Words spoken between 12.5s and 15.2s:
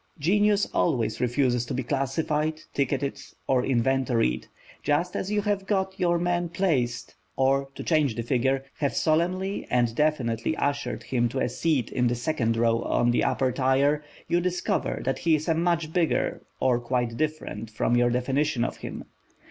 row on the upper tier, you discover that